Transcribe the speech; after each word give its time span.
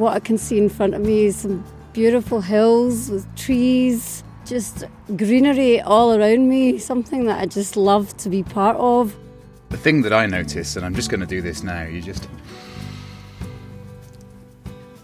what 0.00 0.14
I 0.14 0.20
can 0.20 0.38
see 0.38 0.56
in 0.58 0.68
front 0.70 0.94
of 0.94 1.02
me 1.02 1.26
is 1.26 1.36
some 1.36 1.62
beautiful 1.92 2.40
hills 2.40 3.10
with 3.10 3.26
trees, 3.36 4.24
just 4.46 4.84
greenery 5.16 5.80
all 5.82 6.14
around 6.14 6.48
me, 6.48 6.78
something 6.78 7.26
that 7.26 7.38
I 7.38 7.46
just 7.46 7.76
love 7.76 8.16
to 8.16 8.30
be 8.30 8.42
part 8.42 8.76
of. 8.78 9.14
The 9.68 9.76
thing 9.76 10.02
that 10.02 10.12
I 10.12 10.26
notice, 10.26 10.74
and 10.76 10.84
I'm 10.86 10.94
just 10.94 11.10
going 11.10 11.20
to 11.20 11.26
do 11.26 11.42
this 11.42 11.62
now, 11.62 11.82
you 11.84 12.00
just. 12.00 12.28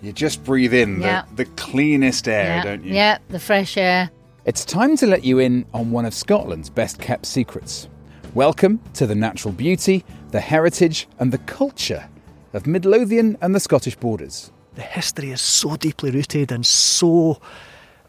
You 0.00 0.12
just 0.12 0.44
breathe 0.44 0.74
in 0.74 1.00
Yeah. 1.00 1.24
the, 1.34 1.44
the 1.44 1.50
cleanest 1.56 2.28
air, 2.28 2.56
yeah, 2.56 2.62
don't 2.62 2.84
you? 2.84 2.94
yeah, 2.94 3.18
the 3.28 3.40
fresh 3.40 3.76
air. 3.76 4.10
It's 4.44 4.64
time 4.64 4.96
to 4.98 5.06
let 5.06 5.24
you 5.24 5.38
in 5.38 5.64
on 5.74 5.90
one 5.90 6.04
of 6.04 6.14
Scotland's 6.14 6.70
best 6.70 6.98
kept 7.00 7.26
secrets. 7.26 7.88
Welcome 8.34 8.80
to 8.94 9.06
the 9.06 9.14
natural 9.14 9.52
beauty, 9.52 10.04
the 10.30 10.40
heritage, 10.40 11.08
and 11.18 11.32
the 11.32 11.38
culture 11.38 12.08
of 12.52 12.66
Midlothian 12.66 13.38
and 13.40 13.54
the 13.54 13.60
Scottish 13.60 13.96
borders. 13.96 14.52
The 14.74 14.82
history 14.82 15.30
is 15.30 15.40
so 15.40 15.76
deeply 15.76 16.10
rooted 16.10 16.50
and 16.50 16.64
so 16.64 17.40